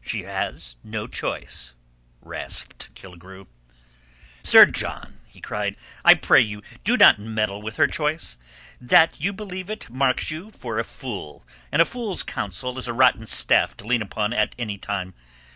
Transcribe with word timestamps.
"She 0.00 0.22
has 0.22 0.76
no 0.84 1.08
choice," 1.08 1.74
rasped 2.20 2.94
Killigrew. 2.94 3.48
"Sir 4.44 4.66
John," 4.66 5.18
he 5.26 5.40
cried, 5.40 5.74
"I 6.04 6.14
pray 6.14 6.40
you 6.42 6.62
do 6.84 6.96
not 6.96 7.18
meddle 7.18 7.60
with 7.60 7.74
her 7.74 7.88
choice. 7.88 8.38
That 8.80 9.20
you 9.20 9.32
believe 9.32 9.68
it, 9.70 9.90
marks 9.90 10.30
you 10.30 10.50
for 10.50 10.78
a 10.78 10.84
fool, 10.84 11.44
and 11.72 11.82
a 11.82 11.84
fool's 11.84 12.22
counsel 12.22 12.78
is 12.78 12.86
a 12.86 12.92
rotten 12.94 13.26
staff 13.26 13.76
to 13.78 13.84
lean 13.84 14.00
upon 14.00 14.32
at 14.32 14.54
any 14.60 14.78
time. 14.78 15.12